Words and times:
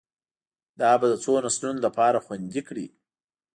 دا 0.81 0.91
به 0.99 1.07
د 1.11 1.15
څو 1.23 1.31
نسلونو 1.45 1.79
لپاره 1.87 2.23
خوندي 2.25 2.61
کړي 2.67 2.87